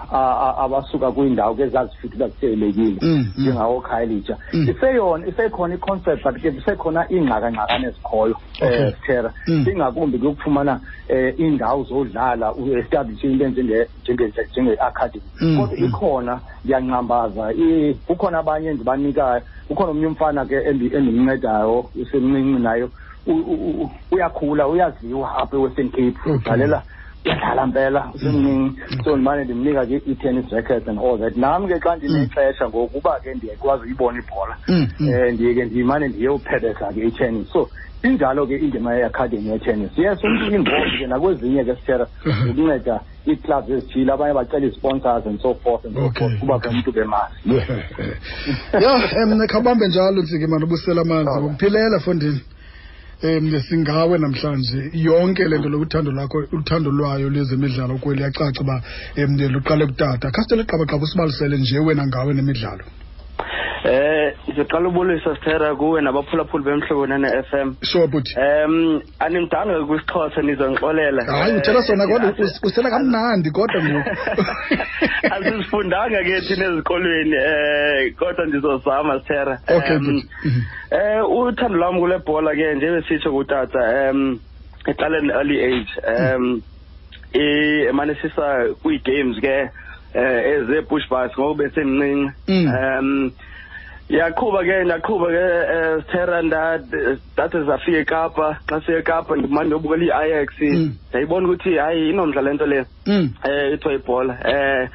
abasuka 0.59 1.13
kwiindawo 1.13 1.55
ke 1.55 1.69
zazifithi 1.69 2.19
zaziselekile 2.19 2.99
njengawokhayelitsha 3.39 4.37
iseyona 4.53 5.27
isekhona 5.27 5.75
iconcept 5.75 6.23
but 6.25 6.43
ke 6.43 6.49
isekhona 6.49 6.96
zisekhona 7.05 7.07
iingxakangxakane 7.11 7.87
ezikhoyo 7.89 8.37
Okay. 8.63 8.85
um 8.87 8.93
sithera 8.93 9.33
Mm. 9.49 9.67
ingakumbi 9.71 10.19
kuyokufumana 10.19 10.81
um 11.11 11.33
iindawo 11.39 11.85
zodlala 11.85 12.55
uestablishe 12.55 13.27
into 13.31 13.45
njenge- 13.49 13.87
njenge- 14.05 14.33
njenge-academy 14.53 15.23
Mm, 15.41 15.57
kodwa 15.61 15.77
mm. 15.79 15.85
ikhona 15.85 16.41
ndiyanqambaza 16.65 17.53
i- 17.53 17.95
kukhona 18.07 18.39
abanye 18.39 18.69
endibanikayo 18.71 19.43
kukhona 19.69 19.91
omnye 19.91 20.07
umfana 20.07 20.45
ke 20.47 20.55
endi- 20.61 20.95
endimncedayo 20.97 21.91
usemncinci 22.03 22.63
nayo 22.63 22.91
u- 23.27 23.33
u- 23.33 23.83
u- 23.83 23.91
uyakhula 24.13 24.69
uyaziwa 24.69 25.37
apha 25.37 25.57
ewestern 25.57 25.91
cape 25.91 26.15
Okay. 26.21 26.33
udlalela 26.33 26.83
uyadlala 27.27 27.67
mpela 27.67 28.11
usemncinci 28.15 29.05
so 29.05 29.17
ndimane 29.17 29.45
ndimnika 29.45 29.87
ke 29.87 29.97
i-tennis 30.07 30.51
records 30.53 30.89
and 30.89 30.99
all 30.99 31.19
that 31.19 31.37
nam 31.37 31.69
ke 31.69 31.79
xa 31.81 31.97
ndinexesha 31.97 32.69
ngokuba 32.69 33.21
ke 33.23 33.35
ndiyakwazi 33.35 33.83
uyibona 33.85 34.19
ibhola 34.19 34.57
Mm, 34.69 34.87
mm. 35.01 35.09
um 35.09 35.31
ndiye 35.35 35.55
ke 35.55 35.65
ndimane 35.65 36.09
ndiyewuphebeza 36.09 36.93
ke 36.95 37.01
i-tennis 37.01 37.49
so 37.53 37.69
injalo 38.03 38.47
ke 38.47 38.57
indima 38.57 38.95
yeacademy 38.95 39.49
ye-tennis 39.51 39.99
yes 39.99 40.19
umntu 40.25 40.55
involved 40.55 40.99
ke 40.99 41.07
nakwezinye 41.07 41.65
ke 41.65 41.75
sithera 41.77 42.07
Mhm. 42.27 42.51
ukunceda 42.51 43.01
ii-clubs 43.29 43.71
ezithile 43.71 44.13
abanye 44.13 44.35
bacela 44.35 44.67
ii-sponsors 44.67 45.27
and 45.27 45.41
so 45.41 45.55
forth 45.55 45.85
and 45.85 45.95
so 45.95 46.01
Okay. 46.05 46.19
forth 46.29 46.39
kuba 46.41 46.59
ke 46.61 46.69
umntu 46.69 46.93
bemazi 46.93 47.35
ya 48.83 49.25
um 49.25 49.47
khawubambe 49.47 49.89
njalo 49.89 50.23
ntsiki 50.23 50.47
mani 50.47 50.65
ubusela 50.65 51.03
amanzi 51.03 51.31
Alright. 51.31 51.51
ukuphilela 51.51 52.01
fondini 52.01 52.41
um 53.23 53.61
singawe 53.69 54.19
namhlanje 54.19 54.91
yonke 54.93 55.45
le 55.49 55.59
nto 55.59 55.69
lokuthando 55.69 56.11
lakho 56.13 56.39
uthando 56.53 56.91
lwayo 56.91 57.31
lezemidlalo 57.31 57.99
kwe 57.99 58.17
yacaca 58.21 58.61
uba 58.61 58.83
um 59.17 59.37
luqale 59.55 59.87
kutata. 59.87 60.31
Khasitele 60.31 60.65
qabaqaba 60.65 61.05
usibalisele 61.05 61.59
nje 61.59 61.79
wena 61.79 62.07
ngawe 62.07 62.35
nemidlalo 62.35 62.85
Eh 63.87 64.35
ngiqala 64.51 64.89
ubulisa 64.89 65.35
Sithera 65.37 65.75
kuwe 65.77 66.01
nabaphulaphuli 66.03 66.65
bemhlobo 66.65 67.07
nene 67.07 67.29
FM. 67.51 67.75
sure 67.83 68.07
buthi 68.07 68.35
Em 68.41 69.01
animdanga 69.21 69.85
kwisixhosa 69.87 70.43
nizongixolela. 70.43 71.23
hayi 71.25 71.57
uthetha 71.57 71.83
sona 71.83 72.07
kodwa 72.07 72.31
us- 72.31 72.61
usela 72.65 72.91
kamnandi 72.91 73.51
kodwa 73.51 73.83
ngoku 73.85 74.11
Asifundanga 75.35 76.23
ke 76.25 76.41
thina 76.41 76.67
ezikolweni 76.67 77.37
eh 77.37 78.15
kodwa 78.19 78.47
ndizozama 78.47 79.21
Sithera. 79.21 79.61
okay 79.69 79.99
buthi 79.99 80.29
Mhm. 80.45 80.63
Eh 80.91 81.31
uthando 81.31 81.77
lwami 81.79 82.01
kule 82.01 82.19
bhola 82.19 82.55
ke 82.55 82.75
nje 82.75 82.91
besitsho 82.91 83.31
kutata 83.33 84.09
em 84.09 84.39
eqala 84.87 85.19
in 85.19 85.31
early 85.31 85.59
age 85.65 85.93
em 86.07 86.63
eh 87.35 87.93
manisisa 87.95 88.75
kwi 88.83 88.99
games 89.05 89.39
ke 89.41 89.71
eh 90.15 90.59
eze 90.59 90.83
push 90.89 91.09
bars 91.11 91.33
ngoba 91.39 91.65
besemncinci 91.65 92.33
Mm. 92.49 92.67
em 92.69 93.31
yaqhuba 94.09 94.63
ke 94.63 94.85
ndaqhuba 94.85 95.27
ke 95.27 95.47
eh 95.77 96.05
Terra 96.13 96.43
ndathi 96.43 97.59
zafika 97.67 97.99
eKapa. 97.99 98.59
Xa 98.69 98.81
sifika 98.81 98.99
eKapa 98.99 99.37
ndimane 99.37 99.67
ndiyobukela 99.67 100.27
Mm. 100.61 100.93
ndayibona 101.11 101.49
ukuthi 101.49 101.77
hayi 101.79 102.11
inomdla 102.11 102.43
lento 102.43 102.67
le. 102.67 102.85
Mm. 103.07 103.31
eh 103.45 103.73
ithiwa 103.75 103.95
ibhola 103.95 104.35
eh 104.45 104.89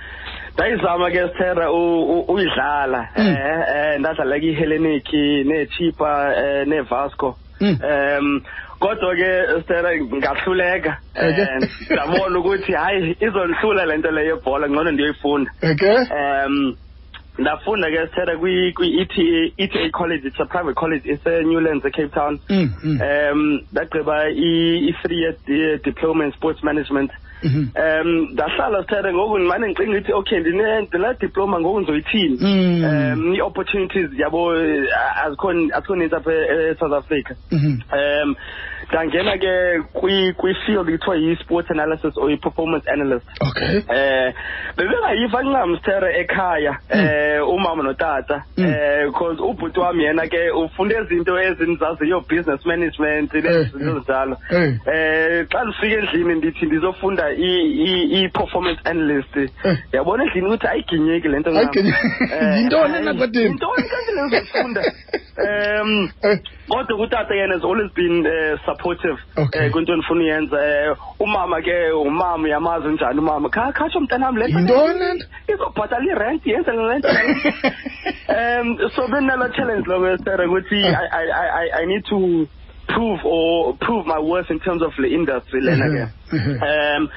ndayizama 0.53 1.11
ke 1.11 1.27
Stera 1.35 1.71
uyidlala. 1.71 3.07
Mm. 3.17 3.27
eh 3.27 3.63
eh 3.75 3.99
ndadlala 3.99 4.39
ke 4.39 4.47
iHellenic 4.51 5.13
neChipa 5.45 6.33
eh 6.37 6.67
neVasco. 6.67 7.35
Mm. 7.61 7.77
em 7.83 8.41
kodwa 8.79 9.15
ke 9.15 9.61
Stera 9.63 9.91
ngahluleka 9.95 10.97
eh 11.15 11.59
ndabona 11.91 12.39
ukuthi 12.39 12.71
hayi 12.73 13.15
izonhlula 13.19 13.85
lento 13.85 14.11
le 14.11 14.25
yebhola 14.25 14.69
ngcono 14.69 14.91
ndiyoyifunda 14.91 15.51
um 16.11 16.75
ndafunda 17.41 17.89
ke 17.91 18.07
Stera 18.11 18.37
kwi 18.37 18.71
kwi 18.73 18.99
ETA 19.01 19.51
ETA 19.57 19.89
College 19.91 20.27
it's 20.27 20.39
a 20.39 20.45
private 20.45 20.75
college 20.75 21.01
it's 21.05 21.25
a 21.25 21.41
Newlands 21.43 21.83
eCape 21.85 22.13
Town 22.13 22.39
Mm, 22.49 22.69
mm, 22.83 23.01
um 23.01 23.59
ndagqiba 23.71 24.29
i 24.29 24.91
3 25.03 25.13
year 25.13 25.35
di- 25.47 25.77
diploma 25.83 26.25
in 26.25 26.31
sports 26.31 26.63
management 26.63 27.11
mhm. 27.43 27.69
um 27.75 28.27
ndahlala 28.33 28.83
sithethe 28.83 29.13
ngoku 29.13 29.37
ndimane 29.39 29.67
ndicinga 29.67 29.97
ithi 29.97 30.13
okay 30.13 30.39
ndine 30.39 30.81
ndila 30.81 31.13
diploma 31.13 31.59
ngoku 31.59 31.79
ndizoyithini 31.79 32.37
Mm. 32.41 32.83
um 32.83 33.33
ii-opportunities 33.35 34.09
yabo 34.19 34.55
eh, 34.55 34.83
azikho 35.25 35.49
azikho 35.49 35.95
nintsi 35.95 36.15
apha 36.15 36.33
e- 36.33 36.69
esouth 36.71 36.93
africa 36.93 37.33
Mhm. 37.51 37.79
um 37.93 38.35
ndangena 38.91 39.37
ke 39.37 39.79
kwi- 39.93 40.33
kwi-field 40.33 40.85
kuthiwa 40.91 41.15
yi-sports 41.15 41.71
analysis 41.71 42.17
or 42.17 42.31
i-performance 42.31 42.89
analyst 42.91 43.25
okay 43.41 43.81
eh 43.89 44.33
bebengayiva 44.77 45.43
ncam 45.43 45.75
sithere 45.77 46.19
ekhaya 46.19 46.77
eh 46.89 47.47
umama 47.49 47.83
notata 47.83 48.43
Mm. 48.57 48.65
eh 48.65 49.05
because 49.07 49.39
ubhuti 49.41 49.79
wami 49.79 50.03
yena 50.03 50.27
ke 50.27 50.51
ufunda 50.51 51.01
izinto 51.01 51.39
ezinzaziyo 51.41 52.19
business 52.29 52.65
management 52.65 53.33
Eh, 53.35 53.43
nezinto 53.43 53.97
eh. 53.97 54.03
njalo 54.03 54.37
Eh. 54.51 54.73
eh 54.85 55.45
xa 55.49 55.63
ndifika 55.63 55.95
endlini 55.99 56.35
ndithi 56.35 56.65
ndizofunda 56.65 57.31
i-performance 57.31 58.81
analyst 58.85 59.37
Eh. 59.37 59.77
yabona 59.93 60.23
endlini 60.23 60.47
ukuthi 60.47 60.67
ayiginyeki 60.67 61.27
le 61.27 61.39
nto. 61.39 61.49
Eh, 61.51 62.57
Yintoni 62.57 62.95
enaqedeni? 62.97 63.45
yintoni 63.45 63.83
kanti 63.91 64.11
le 64.15 64.21
uzofunda 64.23 64.81
um 65.81 66.09
Eh, 66.23 66.39
kodwa 66.69 66.97
kutata 66.97 67.35
yena 67.35 67.53
has 67.53 67.63
always 67.63 67.91
been 67.93 68.25
uh, 68.27 68.59
supportive 68.81 69.17
Okay. 69.37 69.65
eh, 69.65 69.71
kwinto 69.71 69.93
endifuna 69.93 70.21
uyenza 70.21 70.57
eh, 70.67 70.95
umama 71.19 71.61
ke 71.61 71.91
umama 71.91 72.43
uyamazi 72.43 72.87
njani 72.87 73.19
umama 73.19 73.49
Kha- 73.49 73.71
khatsho 73.73 73.99
mntanam 73.99 74.37
le 74.37 74.47
nto 74.47 74.57
Yintoni 74.59 74.99
le 74.99 75.13
nto? 75.13 75.25
izobhatala 75.53 76.05
irent 76.05 76.45
yenze 76.45 76.71
le 76.71 76.97
nto 76.97 77.09
um 78.29 78.77
so 78.95 79.07
benalo 79.07 79.49
challenge 79.55 79.85
lo 79.87 80.17
sera 80.23 80.45
ukuthi 80.47 80.81
Eh. 80.81 80.95
I, 80.95 81.23
I, 81.23 81.47
I, 81.63 81.81
I 81.81 81.85
need 81.85 82.03
to 82.09 82.47
prove 82.87 83.19
or 83.23 83.75
prove 83.77 84.05
my 84.05 84.19
worth 84.19 84.49
in 84.49 84.59
terms 84.59 84.81
of 84.81 84.91
the 84.97 85.07
industry 85.07 85.61
lena 85.61 85.85
ke 85.87 86.03
Mhm. 86.31 86.61
um 86.63 87.09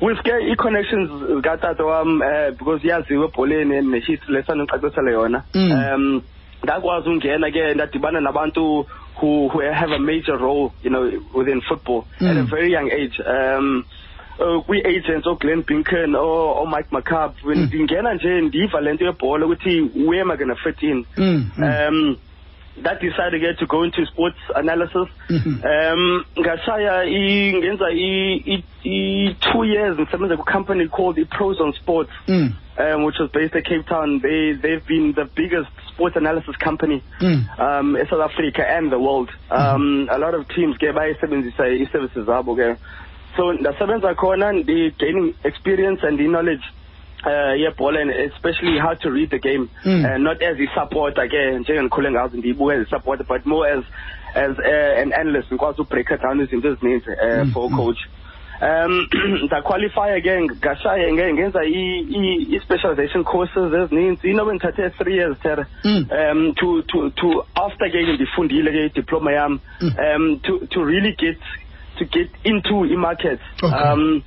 with 0.00 0.18
ke 0.22 0.32
i-connections 0.52 1.10
zikatata 1.10 1.84
wam 1.84 2.20
um 2.22 2.54
because 2.58 2.82
yaziwe 2.84 3.24
ebholeni 3.28 3.78
and 3.78 3.88
nehistory 3.88 4.34
lesandicacisele 4.34 5.12
yona 5.12 5.42
Mm. 5.54 5.72
um 5.72 6.22
ndakwazi 6.62 7.08
ungena 7.08 7.50
ke 7.50 7.74
ndadibana 7.74 8.20
nabantu 8.20 8.86
who, 9.20 9.48
who 9.48 9.60
have 9.60 9.90
a 9.92 9.98
major 9.98 10.36
role 10.36 10.72
you 10.82 10.90
know 10.90 11.10
within 11.34 11.60
football 11.68 12.04
at 12.20 12.36
a 12.36 12.40
Mm. 12.42 12.50
very 12.50 12.70
young 12.72 12.90
age 12.90 13.20
um 13.26 13.84
uh, 14.38 14.60
kwi-agents 14.66 15.26
oglenn 15.26 15.62
binken 15.62 16.14
omike 16.14 16.88
macab 16.90 17.32
when 17.44 17.58
Mm. 17.58 17.66
ndingena 17.66 18.14
nje 18.14 18.40
ndiva 18.40 18.80
le 18.80 18.92
nto 18.92 19.04
yebhola 19.04 19.46
ukuthi 19.46 19.90
where 20.06 20.20
am 20.22 20.30
i 20.30 20.36
gonna 20.36 20.56
fit 20.56 20.82
in 20.82 21.04
Mm, 21.16 21.50
mm. 21.58 21.88
um 21.88 22.16
that 22.82 23.00
decided 23.00 23.40
ke 23.40 23.58
to 23.58 23.66
go 23.66 23.84
into 23.84 24.04
sports 24.06 24.36
analysis 24.54 25.08
Mhm. 25.30 25.62
um 25.64 26.24
ngashaya 26.38 27.04
i- 27.04 27.52
ngenza 27.56 27.90
i- 27.90 28.42
i- 28.46 28.64
i- 28.84 29.34
two 29.40 29.64
years 29.64 29.96
ngisebenza 29.98 30.36
ku-company 30.36 30.88
called 30.88 31.18
i-pros 31.18 31.60
on 31.60 31.72
sports 31.72 32.12
Mm, 32.28 32.52
um, 32.78 33.04
which 33.04 33.18
was 33.18 33.30
based 33.30 33.54
at 33.54 33.64
Cape 33.64 33.86
Town. 33.86 34.20
They 34.20 34.52
they've 34.52 34.86
been 34.86 35.12
the 35.12 35.24
biggest 35.24 35.70
sports 35.88 36.16
analysis 36.16 36.56
company 36.56 37.02
mm. 37.20 37.58
um, 37.58 37.96
in 37.96 38.06
South 38.08 38.20
Africa 38.30 38.62
and 38.68 38.90
the 38.92 38.98
world. 38.98 39.30
Um, 39.50 40.08
a 40.10 40.18
lot 40.18 40.34
of 40.34 40.48
teams 40.48 40.76
get 40.78 40.94
by 40.94 41.12
sebenzisa 41.14 41.64
i-services 41.80 42.26
zabo 42.26 42.54
ke. 42.56 42.78
So 43.36 43.52
ndasebenza 43.52 44.14
khona 44.14 44.52
ndi 44.52 44.90
gaining 44.98 45.34
experience 45.44 46.00
and 46.02 46.18
the 46.18 46.26
knowledge 46.28 46.62
uh 47.24 47.54
yebhola 47.56 48.00
and 48.02 48.10
especially 48.10 48.78
how 48.78 48.94
to 48.94 49.10
read 49.10 49.30
the 49.30 49.38
game 49.38 49.68
Mm. 49.84 50.04
uh, 50.04 50.18
not 50.18 50.42
as 50.42 50.58
a 50.60 50.66
supporter 50.74 51.26
ke 51.28 51.58
njengendikhule 51.60 52.10
ngazo 52.10 52.36
ndiyibuka 52.36 52.74
as 52.74 52.86
a 52.86 52.90
supporter 52.90 53.24
but 53.26 53.46
more 53.46 53.66
as 53.72 53.84
as 54.34 54.58
uh, 54.58 55.00
an 55.02 55.12
analyst 55.12 55.48
ngikwazi 55.52 55.80
ubreaka 55.82 56.16
down 56.16 56.40
izinto 56.40 56.68
ezininzi 56.68 57.10
uh, 57.10 57.44
Mm, 57.44 57.52
for 57.52 57.70
mm. 57.70 57.76
coach 57.76 57.98
um 58.60 59.06
ndaqualifya 59.46 60.20
ke 60.20 60.40
ngashaya 60.42 61.08
nge- 61.12 61.32
ngenza 61.34 61.64
i-specialization 61.64 63.24
courses 63.24 63.72
ezininzi 63.72 64.30
inobe 64.30 64.54
ngithathe 64.54 64.90
three 64.98 65.14
years 65.16 65.38
tere 65.42 65.66
Mm. 65.84 66.06
um 66.10 66.54
to 66.54 66.82
to 66.82 67.10
to 67.10 67.44
after 67.54 67.90
ke 67.90 68.02
ndifundile 68.12 68.70
ke 68.72 68.84
idiploma 68.86 69.32
yam 69.32 69.60
Mm. 69.80 69.92
um 69.98 70.40
to 70.40 70.58
to 70.70 70.84
really 70.84 71.12
get 71.18 71.38
to 71.98 72.04
get 72.04 72.30
into 72.44 72.84
i-market 72.84 73.40
Okay. 73.62 73.74
um 73.92 74.22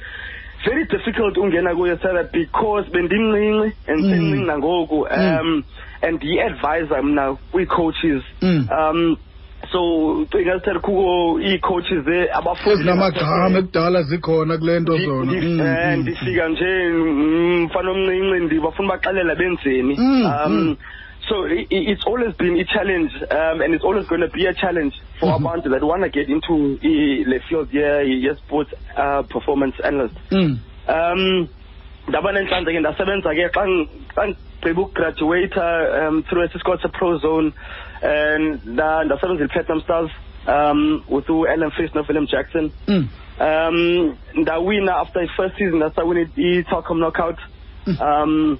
very 0.65 0.85
difficult 0.85 1.37
ungena 1.37 1.75
kuyo 1.75 1.97
sir 2.01 2.29
because 2.33 2.89
bendimncinci 2.91 3.73
and 3.87 4.03
Mm. 4.03 4.09
sencinci 4.09 4.45
nangoku 4.45 5.07
um 5.11 5.63
and 6.01 6.23
yi-advisor 6.23 7.03
mna 7.03 7.35
kwi-coaches 7.51 8.23
Mm. 8.41 8.67
um 8.71 9.17
so 9.71 10.25
cinga 10.31 10.53
sithetha 10.59 10.79
kukho 10.79 11.39
ii-coaches 11.41 12.07
ezinamagama 12.71 13.59
ekudala 13.59 14.01
zikhona 14.03 14.57
kule 14.57 14.79
nto 14.79 14.97
zona 14.97 15.31
Mm, 15.31 15.59
eh, 15.61 15.95
mm, 15.95 16.01
ndifika 16.01 16.47
nje 16.49 16.89
mm, 16.89 17.63
mfana 17.63 17.91
omncinci 17.91 18.45
ndibafuna 18.45 18.87
ubaxelela 18.87 19.35
benzeni 19.35 19.95
Mm, 19.97 20.25
um 20.25 20.53
mm. 20.53 20.77
so 21.29 21.47
it's 21.69 22.07
always 22.07 22.33
been 22.37 22.59
a 22.59 22.65
challenge 22.65 23.11
um, 23.31 23.61
and 23.61 23.73
it's 23.75 23.83
always 23.85 24.07
going 24.07 24.21
to 24.21 24.27
be 24.29 24.47
a 24.47 24.53
challenge 24.53 24.95
for 25.19 25.29
Mhm. 25.29 25.35
abantu 25.35 25.69
that 25.69 25.83
want 25.83 26.03
to 26.03 26.09
get 26.09 26.29
into 26.29 26.77
the 26.81 27.39
field 27.47 27.67
ye, 27.73 28.03
ye 28.23 28.35
sports 28.35 28.73
uh, 28.97 29.21
performance 29.29 29.75
analyst 29.83 30.15
mm. 30.31 30.57
um 30.87 31.47
ndaba 32.07 32.31
nenhlanhla 32.31 32.71
ke 32.73 32.79
ndasebenza 32.79 33.35
ke 33.35 33.49
xa 33.53 33.67
ngigqiba 33.67 34.81
ukugraduate 34.81 35.59
um 35.59 36.23
through 36.23 36.45
esisikolo 36.45 36.77
seprozone 36.81 37.47
and 37.47 37.53
nda- 38.65 39.03
ndasebenza 39.03 39.43
i-platinum 39.45 39.81
stars 39.81 40.11
um 40.47 41.03
with 41.09 41.29
u-ellen 41.29 41.71
fist 41.71 41.95
no-william 41.95 42.25
jackson 42.27 42.71
Mm. 42.87 43.07
um 43.41 44.15
ndawina 44.33 44.97
after 44.97 45.23
i-first 45.23 45.57
season 45.57 45.75
ndasawina 45.77 46.29
i-telcom 46.35 46.97
knockout 46.97 47.39
um 48.01 48.57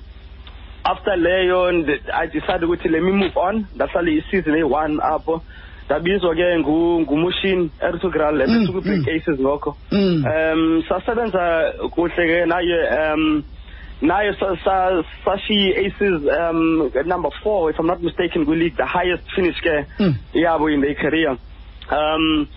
after 0.83 1.17
leyo 1.17 1.71
ndi- 1.71 2.01
i 2.13 2.27
decided 2.27 2.63
ukuthi 2.63 2.89
let 2.89 3.03
me 3.03 3.11
move 3.11 3.35
on 3.39 3.65
ndahlala 3.75 4.09
i-season 4.11 4.53
eyi-one 4.55 4.99
apho 5.03 5.41
ndabizwa 5.85 6.35
ke 6.35 6.57
ngu- 6.57 7.01
ngumushini 7.01 7.71
eritogral 7.81 8.35
Mm, 8.35 8.41
ebesuku-break 8.41 8.99
mm. 9.07 9.15
aces 9.15 9.39
ngoko 9.39 9.77
Mm. 9.91 10.25
um 10.25 10.83
sasebenza 10.89 11.73
kuhle 11.91 12.27
ke 12.27 12.45
naye 12.45 12.89
um 13.13 13.43
naye 14.01 14.33
sa- 14.39 14.55
sa- 14.63 15.03
sashiya 15.25 15.75
i-aces 15.77 16.23
um 16.39 16.91
number 17.05 17.29
four 17.43 17.69
if 17.69 17.79
i'm 17.79 17.87
not 17.87 18.01
mistaken 18.01 18.45
kwi-league 18.45 18.77
the 18.77 18.85
highest 18.85 19.23
finish 19.35 19.59
ke 19.61 19.85
Mm. 19.99 20.13
yabo 20.33 20.73
in 20.73 20.81
their 20.81 20.95
career 20.95 21.37
um 21.91 22.47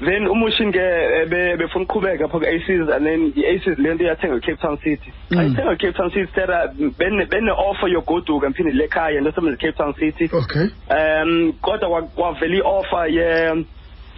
then 0.00 0.22
umushin 0.30 0.70
ke 0.72 0.78
eh, 0.78 1.24
be- 1.26 1.56
befuna 1.58 1.84
ukuqhubeka 1.86 2.28
pha 2.30 2.38
ku-aces 2.38 2.88
and 2.94 3.06
then 3.06 3.32
i-aces 3.36 3.74
le 3.78 3.94
nto 3.94 4.04
yathenga 4.06 4.38
cape 4.40 4.60
town 4.62 4.78
city 4.84 5.10
xa 5.30 5.42
Mm. 5.42 5.78
cape 5.78 5.96
town 5.96 6.10
city 6.10 6.30
tera 6.34 6.70
bene-offer 6.98 7.88
yogoduka 7.88 8.50
mphinde 8.50 8.72
le 8.72 8.86
khaya 8.88 9.20
ndosebenza 9.20 9.56
cape 9.58 9.76
town 9.76 9.94
city 9.98 10.30
okay 10.32 10.66
um 10.98 11.52
kodwa 11.60 11.88
kwa- 11.88 12.08
kwavela 12.14 12.54
i-offer 12.56 13.06
ye- 13.10 13.64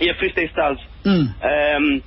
ye-free 0.01 0.31
state 0.31 0.51
stars 0.53 0.79
Mm. 1.05 1.29
um 1.43 2.03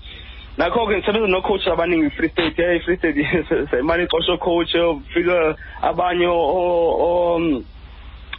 nakho 0.57 0.88
ke 0.88 0.98
ngisebenza 0.98 1.27
no-coach 1.27 1.67
abaningi 1.67 2.10
free 2.15 2.29
state. 2.29 2.55
Hey 2.57 2.79
free 2.79 2.98
state 2.98 3.15
semane 3.72 4.03
ixosho 4.07 4.38
coach 4.39 4.74
ufika 4.75 5.55
abanye 5.81 6.27
o- 6.27 6.95
o- 7.00 7.63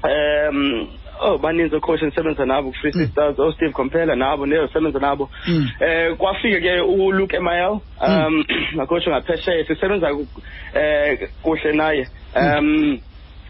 um 0.04 0.88
oh 1.20 1.38
baninzi 1.38 1.74
ocoach 1.76 2.02
endisebenza 2.02 2.44
nabo 2.46 2.70
ku-free 2.70 2.92
state 2.92 3.10
stars 3.12 3.38
osteve 3.38 3.72
compela 3.72 4.14
nabo 4.16 4.46
neyosebenza 4.46 4.98
nabo. 5.00 5.30
Mm. 5.48 5.68
eh 5.80 6.16
kwafika 6.16 6.60
ke 6.60 6.80
uLuke 6.80 7.36
Emayel 7.36 7.80
um 8.00 8.44
nacoach 8.76 9.08
ngaphesheya 9.08 9.64
sisebenza 9.66 10.08
eh 10.74 11.18
kuhle 11.42 11.72
naye. 11.72 12.08
Um 12.36 13.00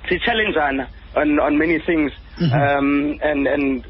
si-challengeana 0.09 0.87
on 1.17 1.39
on 1.41 1.59
many 1.59 1.79
things. 1.81 2.13
Mhm. 2.41 2.53
um 2.53 3.19
and 3.23 3.47
and 3.47 3.85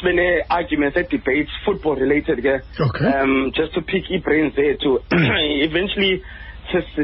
sibene 0.00 0.42
arguments 0.50 0.96
and 0.96 1.08
debates 1.08 1.50
football 1.64 1.96
related 1.96 2.38
ke 2.44 2.54
Okay. 2.80 3.06
um 3.06 3.50
just 3.56 3.72
to 3.74 3.80
pick 3.82 4.04
i-brains 4.10 4.54
zethu 4.54 4.98
eventually 5.68 6.22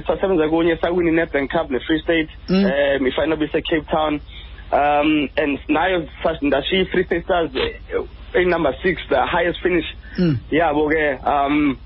sasebenza 0.07 0.49
kunye 0.49 0.77
sawini 0.77 1.11
ne-bank 1.11 1.51
cup 1.51 1.71
ne-free 1.71 2.01
state 2.01 2.29
Mm. 2.49 2.65
um 2.65 3.07
ifana 3.07 3.37
bise-cape 3.37 3.87
town 3.91 4.21
um 4.73 5.29
and 5.37 5.59
nayo 5.69 6.07
ndashiya 6.43 6.83
i-free 6.83 7.05
state 7.05 7.25
stars 7.25 7.51
eh, 8.35 8.45
number 8.47 8.75
six 8.83 9.01
the 9.09 9.27
highest 9.27 9.61
finish 9.63 9.87
Mm. 10.19 10.39
yabo 10.51 10.89
ke 10.91 11.27
um 11.27 11.79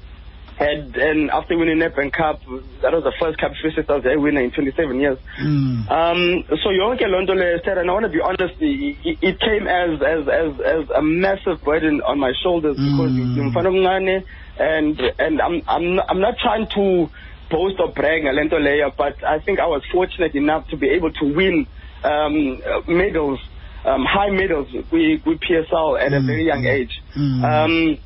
and 0.61 0.97
and 0.97 1.31
after 1.31 1.57
winning 1.57 1.79
Nedbank 1.79 2.13
Cup 2.13 2.41
that 2.83 2.93
was 2.93 3.05
the 3.05 3.13
first 3.21 3.39
cup 3.39 3.53
Free 3.63 3.73
State 3.73 3.85
Stars 3.85 4.03
they 4.05 4.17
win 4.17 4.37
in 4.37 4.51
27 4.51 5.01
years 5.01 5.19
Mm. 5.39 5.89
um 5.91 6.45
so 6.63 6.71
yonke 6.71 7.03
le 7.07 7.61
Sarah, 7.65 7.81
and 7.81 7.91
I 7.91 7.93
want 7.93 8.05
to 8.05 8.11
be 8.11 8.21
honest 8.21 8.55
it, 8.61 9.19
it 9.23 9.41
came 9.41 9.67
as 9.69 10.03
as 10.03 10.27
as 10.29 10.51
as 10.61 10.91
a 10.97 11.03
massive 11.03 11.63
burden 11.63 12.01
on 12.07 12.19
my 12.19 12.33
shoulders 12.43 12.77
because 12.77 13.13
Mm. 13.13 13.53
ngimfana 13.53 13.69
omncane 13.71 14.25
and 14.59 15.01
and 15.19 15.41
I'm 15.41 15.63
I'm 15.69 15.95
not, 15.97 16.07
I'm 16.11 16.21
not 16.21 16.35
trying 16.43 16.67
to 16.75 17.09
boast 17.51 17.79
or 17.81 17.93
brag 17.93 18.23
ngalento 18.25 18.59
leyo 18.59 18.93
but 18.97 19.23
I 19.25 19.39
think 19.39 19.61
I 19.61 19.67
was 19.67 19.83
fortunate 19.93 20.35
enough 20.35 20.67
to 20.69 20.77
be 20.77 20.89
able 20.91 21.13
to 21.13 21.25
win 21.35 21.67
um 22.05 22.61
medals 22.87 23.39
um 23.85 24.05
high 24.05 24.31
medals 24.31 24.67
with 24.93 25.21
with 25.25 25.39
PSL 25.41 26.01
at 26.05 26.13
a 26.13 26.21
Mm. 26.21 26.27
very 26.27 26.45
young 26.47 26.65
age 26.67 26.93
Mm. 27.17 27.45
um 27.45 27.99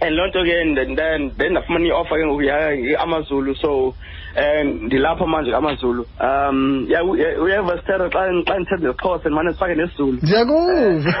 and 0.00 0.14
loo 0.16 0.26
nto 0.26 0.44
ke 0.44 0.52
and 0.60 0.76
then 0.98 1.30
then 1.38 1.50
ndafumana 1.52 1.86
i-offer 1.86 2.18
ke 2.18 2.24
ngoku 2.26 2.42
ya 2.42 3.00
amazulu 3.00 3.54
so 3.56 3.94
um 4.36 4.68
ndilapha 4.86 5.26
manje 5.26 5.54
amazulu. 5.54 6.06
Um 6.20 6.86
ya 6.88 7.04
uyeva 7.04 7.78
stera 7.82 8.08
xa 8.10 8.28
xa 8.46 8.58
ndithetha 8.58 8.76
nesixhosa 8.86 9.28
ndimane 9.28 9.52
sifake 9.52 9.74
nesizulu 9.74 10.18
ndiyakuva 10.22 11.12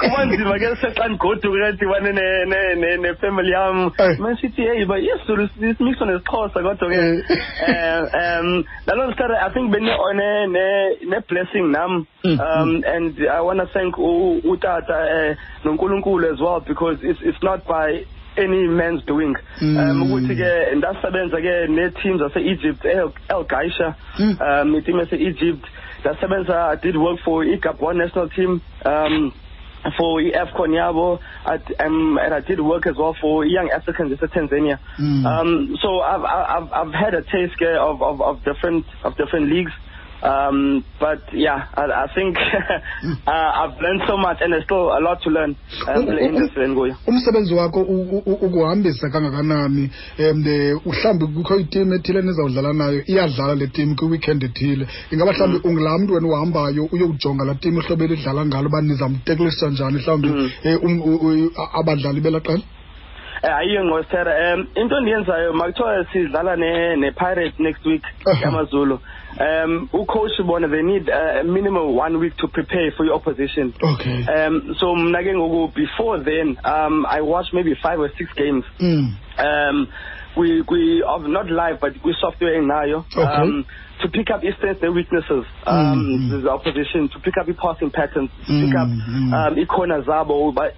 kuba 0.00 0.24
nzima 0.24 0.58
ke 0.58 0.76
sexa 0.80 1.08
ndigoduke 1.08 1.72
ndibane 1.72 2.12
ne- 2.12 2.44
ne- 2.46 2.74
ne- 2.74 2.96
nefamily 2.96 3.52
yam 3.52 3.90
Eh. 3.98 4.18
masithi 4.18 4.62
heyi 4.62 4.84
ba 4.84 4.98
isizulu 4.98 5.48
simixo 5.76 6.04
nesixhosa 6.06 6.62
kodwa 6.62 6.88
ke 6.88 6.96
Eh. 6.96 7.22
um 7.68 8.46
um 8.48 8.64
naloo 8.86 9.12
stera 9.12 9.40
i 9.46 9.50
think 9.52 9.70
bene 9.70 9.92
ne- 10.14 10.46
ne- 10.46 10.96
ne-blessing 11.10 11.68
nam. 11.72 12.06
Mm, 12.24 12.40
um 12.40 12.82
and 12.86 13.14
i 13.30 13.40
want 13.40 13.60
to 13.60 13.66
thank 13.66 13.96
u- 13.98 14.40
utata 14.78 15.30
uh, 15.30 15.36
nonkulunkulu 15.64 16.32
as 16.32 16.40
well 16.40 16.60
because 16.60 16.98
it's, 17.02 17.20
it's 17.22 17.42
not 17.42 17.66
by 17.66 18.04
any 18.36 18.66
man's 18.68 19.02
doing 19.04 19.34
um 19.60 19.98
Mm. 19.98 20.02
ukuthi 20.02 20.34
ke 20.36 20.50
ndasebenza 20.76 21.40
ke 21.40 21.54
ne-team 21.68 22.18
zase-egypt 22.18 22.84
el 22.84 23.12
El 23.28 23.44
gaisha 23.44 23.94
Mm. 24.18 24.38
um 24.40 24.76
i-team 24.76 24.98
yase-egypt 24.98 25.64
ndasebenza 26.00 26.70
i 26.72 26.76
did 26.76 26.96
work 26.96 27.18
for 27.24 27.44
i-gabon 27.44 27.96
national 27.98 28.28
team 28.28 28.60
um 28.84 29.32
for 29.96 30.20
i-afcon 30.20 30.74
yabo 30.74 31.18
I 31.46 31.56
d- 31.56 31.74
um, 31.80 32.18
and 32.18 32.34
i 32.34 32.40
did 32.40 32.60
work 32.60 32.86
as 32.86 32.96
well 32.96 33.14
for 33.20 33.44
young 33.44 33.70
africans 33.70 34.12
ase-tanzania 34.12 34.78
Mm. 34.98 35.26
um 35.26 35.76
so 35.82 36.00
I've 36.00 36.24
I've 36.24 36.68
I've 36.72 36.94
had 36.94 37.14
a 37.14 37.22
taste 37.22 37.60
of, 37.62 38.02
of 38.02 38.20
of 38.22 38.44
different 38.44 38.84
of 39.04 39.16
different 39.16 39.50
leagues. 39.50 39.72
Um, 40.20 40.82
but 40.98 41.20
yeah, 41.32 41.66
I, 41.76 41.84
I 42.04 42.06
think 42.14 42.36
uh, 43.26 43.30
I've 43.30 43.78
learned 43.80 44.02
so 44.08 44.16
much, 44.16 44.38
and 44.40 44.52
there's 44.52 44.64
still 44.64 44.90
a 44.90 44.98
lot 45.00 45.22
to 45.22 45.30
learn 45.30 45.54
um, 45.86 46.08
Um, 46.08 46.18
in 46.18 46.34
um, 46.36 46.42
this 46.42 46.50
Ngoya. 46.56 46.96
umsebenzi 47.06 47.54
wakho 47.54 47.80
u- 47.82 48.22
u- 48.26 48.38
ukuhambisa 48.46 49.10
kangakanani? 49.10 49.90
Um 50.18 50.44
mhlawumbi 50.86 51.26
kukho 51.26 51.56
itim 51.56 51.92
ethile 51.92 52.22
nizawudlala 52.22 52.72
nayo 52.72 53.02
iyadlala 53.06 53.54
le 53.54 53.66
tim 53.66 53.94
kwiweekend 53.96 54.42
ethile. 54.44 54.86
Ingaba 55.12 55.32
mhlawumbi 55.32 55.68
ungulaa 55.68 55.98
mntu 55.98 56.14
wena 56.14 56.28
uhambayo 56.28 56.88
uyowujonga 56.92 57.44
laa 57.44 57.54
tim 57.54 57.78
ihlobo 57.78 58.04
elidlala 58.04 58.46
ngalo 58.46 58.68
uba 58.68 58.80
nizamteklisa 58.82 59.70
njani? 59.70 59.98
Mhlawumbi 59.98 60.28
Mm. 60.28 60.50
um 60.82 61.02
um, 61.02 61.02
u- 61.02 61.52
a- 61.62 61.78
abadlali 61.80 62.20
belaa 62.20 62.40
qela 63.42 63.62
Eh, 63.62 63.84
ngosithera 63.84 64.54
um 64.54 64.66
into 64.74 64.96
endiyenzayo 64.96 65.52
makuthiwa 65.52 66.06
sidlala 66.12 66.56
ne 66.56 66.96
ne-pirates 66.96 67.58
next 67.58 67.84
week 67.86 68.02
Uh-huh. 68.26 68.42
yamazulu 68.42 69.00
um 69.40 69.88
ucoach 69.92 70.42
bona 70.46 70.68
they 70.68 70.82
need 70.82 71.08
a 71.08 71.44
minimum 71.44 71.96
one 71.96 72.18
week 72.18 72.36
to 72.36 72.48
prepare 72.48 72.90
for 72.96 73.04
your 73.06 73.14
opposition 73.14 73.72
okay 73.82 74.24
um 74.26 74.74
so 74.80 74.94
mna 74.96 75.22
ke 75.22 75.34
ngoku 75.34 75.72
before 75.74 76.18
then 76.24 76.56
um 76.64 77.06
i 77.08 77.20
watched 77.20 77.52
maybe 77.54 77.74
five 77.74 78.00
or 78.00 78.10
six 78.18 78.28
games 78.34 78.64
mm. 78.80 79.12
um 79.38 79.86
we 80.36 80.62
we 80.70 81.02
of 81.02 81.22
not 81.26 81.46
live 81.50 81.78
but 81.80 81.92
we 82.04 82.14
software 82.20 82.54
inayo 82.62 83.04
Okay. 83.16 83.42
um 83.42 83.64
to 84.00 84.08
pick 84.08 84.30
up 84.30 84.40
strengths 84.56 84.82
and 84.82 84.94
weaknesses 84.94 85.44
um 85.66 85.98
Mm, 85.98 86.30
mm. 86.30 86.42
the 86.42 86.50
opposition 86.50 87.08
to 87.08 87.18
pick 87.18 87.34
up 87.40 87.46
the 87.46 87.54
passing 87.54 87.90
patterns 87.90 88.30
to 88.46 88.52
pick 88.62 88.74
up 88.76 88.86
mm. 88.88 89.32
um 89.34 89.58
i-corner 89.58 90.02
zabo 90.02 90.52
ba- 90.54 90.70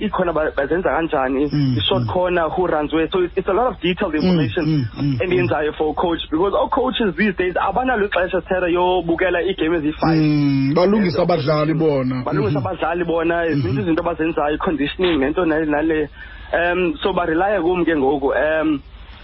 bazenza 0.56 0.88
kanjani 0.90 1.50
Mm, 1.52 1.76
i-short 1.78 2.04
mm. 2.04 2.12
corner 2.12 2.48
who 2.48 2.66
runs 2.66 2.92
where. 2.94 3.08
So 3.12 3.20
it's, 3.36 3.48
a 3.48 3.52
lot 3.52 3.74
of 3.74 3.80
detailed 3.80 4.14
information 4.14 4.64
mm, 4.64 4.84
mm, 5.02 5.18
endiyenzayo 5.22 5.74
for 5.76 5.94
coach 5.94 6.20
because 6.30 6.54
all 6.54 6.68
coaches 6.70 7.14
these 7.16 7.34
days 7.36 7.54
abanalo 7.56 8.06
ixesha 8.06 8.40
sithera 8.40 8.68
yobukela 8.68 9.42
iigame 9.42 9.76
eziyi-five 9.76 10.16
Mm, 10.16 10.72
balungisa 10.74 11.22
abadlali 11.22 11.74
bona. 11.74 12.22
Balungisa 12.24 12.58
abadlali 12.58 13.04
bona 13.04 13.46
zininzi 13.48 13.80
izinto 13.82 14.02
abazenzayo 14.02 14.54
i-conditioning 14.54 15.18
nento 15.20 15.44
nale 15.44 16.08
um 16.52 16.96
so 17.02 17.12
barelye 17.12 17.60
kum 17.60 17.84
ke 17.84 17.96
ngoku. 17.96 18.32
Um 18.32 18.80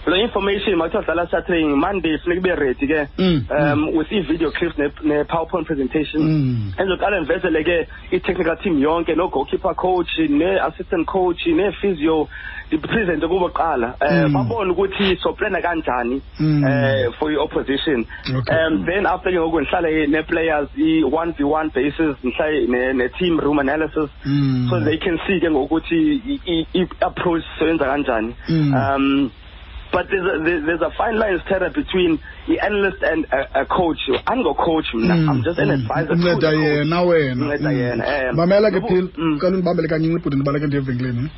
lo 0.07 0.15
information 0.15 0.75
makuthiwa 0.75 1.03
dlala 1.03 1.27
saturday 1.31 1.63
monday 1.65 2.17
funeka 2.17 2.39
ibe 2.39 2.55
ready 2.55 2.87
ke 2.87 3.07
Mm, 3.17 3.45
um 3.59 3.95
with 3.97 4.11
i-video 4.11 4.51
clips 4.51 4.77
ne- 4.77 4.91
ne-powerpoint 5.03 5.65
presentation 5.67 6.21
Mm. 6.23 6.73
endizoqala 6.77 7.19
ndivezele 7.21 7.63
ke 7.63 7.87
i-technical 8.11 8.57
team 8.63 8.79
yonke 8.83 9.15
no-goalkeeper 9.15 9.75
coach 9.75 10.17
ne-assistant 10.29 11.05
coach 11.07 11.45
ne-physio 11.47 12.27
ndipresente 12.67 13.27
kubo 13.27 13.49
kuqala 13.49 13.95
um 14.01 14.27
Mm. 14.27 14.33
babone 14.33 14.71
ukuthi 14.71 15.15
soplana 15.23 15.61
kanjani 15.61 16.21
Mm. 16.39 16.63
um 16.63 17.13
for 17.19 17.31
i-opposition 17.31 18.05
Okay. 18.39 18.55
um 18.67 18.85
then 18.85 19.05
after 19.05 19.31
ke 19.31 19.37
ngoku 19.39 19.59
ndihlale 19.61 20.07
ne-players 20.07 20.69
i-one 20.77 21.33
v 21.37 21.43
one 21.43 21.69
basis 21.75 22.15
ndihlale 22.23 22.67
ne- 22.67 22.93
ne-team 22.93 23.39
room 23.39 23.59
analysis 23.59 24.09
Mm. 24.25 24.67
so 24.69 24.79
they 24.85 24.97
can 24.97 25.19
see 25.27 25.39
ke 25.39 25.49
ngokuthi 25.51 26.21
i- 26.25 26.41
i- 26.45 26.67
i-approach 26.73 27.43
sebenza 27.59 27.85
kanjani 27.85 28.35
Mm. 28.49 28.73
um 28.73 29.31
but 29.97 30.05
there's 30.11 30.27
a, 30.33 30.35
there's 30.67 30.81
a 30.81 30.91
fine 30.97 31.17
line 31.21 31.39
Stella, 31.45 31.69
between 31.73 32.19
the 32.47 32.59
analyst 32.67 33.01
and 33.11 33.25
a, 33.33 33.61
a 33.61 33.65
coach 33.65 34.01
ango-coach 34.33 34.85
mna 34.93 35.15
Mm, 35.15 35.29
i'm 35.29 35.41
just 35.43 35.59
an 35.59 35.69
mm. 35.69 35.73
advisor 35.73 36.15
coach. 36.15 36.43
yena 36.43 37.01
wena 37.01 37.45
Unceda 37.45 37.69
Mm. 37.71 37.79
yena, 37.81 38.33
mamela 38.33 38.71
ke 38.71 38.81
phil 38.87 39.05
Mm. 39.17 39.37
kaloku 39.41 39.57
ndibambele 39.57 39.87
kancinci 39.87 40.15
ibhuti 40.19 40.35
ndibaleke 40.35 40.67
ndiye 40.67 40.81
evenkileni 40.81 41.29